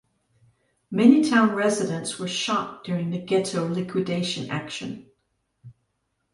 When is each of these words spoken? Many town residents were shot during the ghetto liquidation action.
Many 0.89 1.29
town 1.29 1.53
residents 1.53 2.17
were 2.17 2.27
shot 2.27 2.83
during 2.83 3.11
the 3.11 3.19
ghetto 3.19 3.67
liquidation 3.69 4.49
action. 4.49 5.05